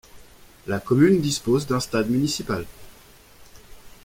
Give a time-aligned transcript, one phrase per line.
[0.65, 2.65] La commune dispose d'un stade municipal.